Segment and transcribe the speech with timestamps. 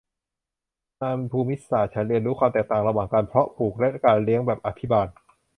[0.99, 5.07] ในภูมิศาสตร์ฉันเรียนรู้ความแตกต่างระหว่างการเพาะปลูกและการเลี้ยงแบบอภิบาล